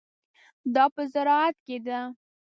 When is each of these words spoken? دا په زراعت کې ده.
دا 0.73 0.85
په 0.95 1.01
زراعت 1.13 1.55
کې 1.65 1.77
ده. 1.85 1.99